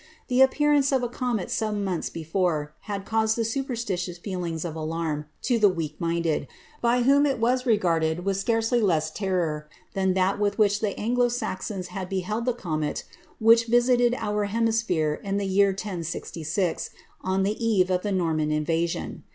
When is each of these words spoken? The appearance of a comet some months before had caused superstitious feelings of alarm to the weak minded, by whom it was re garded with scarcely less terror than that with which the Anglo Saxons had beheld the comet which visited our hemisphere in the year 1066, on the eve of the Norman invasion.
The 0.29 0.41
appearance 0.41 0.91
of 0.91 1.03
a 1.03 1.07
comet 1.07 1.51
some 1.51 1.83
months 1.83 2.09
before 2.09 2.73
had 2.89 3.05
caused 3.05 3.37
superstitious 3.45 4.17
feelings 4.17 4.65
of 4.65 4.75
alarm 4.75 5.25
to 5.43 5.59
the 5.59 5.69
weak 5.69 5.95
minded, 6.01 6.47
by 6.81 7.03
whom 7.03 7.27
it 7.27 7.37
was 7.39 7.67
re 7.67 7.77
garded 7.77 8.25
with 8.25 8.35
scarcely 8.37 8.81
less 8.81 9.11
terror 9.11 9.69
than 9.93 10.15
that 10.15 10.39
with 10.39 10.57
which 10.57 10.79
the 10.79 10.99
Anglo 10.99 11.29
Saxons 11.29 11.89
had 11.89 12.09
beheld 12.09 12.45
the 12.45 12.53
comet 12.53 13.03
which 13.37 13.67
visited 13.67 14.15
our 14.17 14.45
hemisphere 14.45 15.21
in 15.23 15.37
the 15.37 15.45
year 15.45 15.67
1066, 15.67 16.89
on 17.23 17.43
the 17.43 17.63
eve 17.63 17.91
of 17.91 18.01
the 18.01 18.11
Norman 18.11 18.49
invasion. 18.49 19.23